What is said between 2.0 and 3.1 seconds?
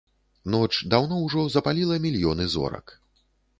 мільёны зорак.